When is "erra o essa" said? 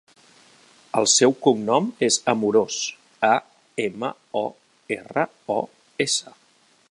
4.97-6.39